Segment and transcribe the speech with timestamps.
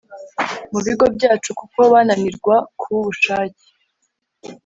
[0.71, 3.63] mu bigo byacu kuko bananirwa ku bushake